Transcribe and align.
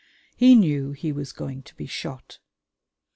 He 0.35 0.55
knew 0.55 0.93
he 0.93 1.11
was 1.11 1.31
going 1.31 1.61
to 1.61 1.75
be 1.75 1.85
shot.... 1.85 2.39